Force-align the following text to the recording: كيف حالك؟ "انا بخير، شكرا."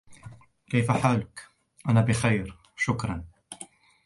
كيف 0.67 0.91
حالك؟ 0.91 1.47
"انا 1.89 2.01
بخير، 2.01 2.57
شكرا." 2.75 3.23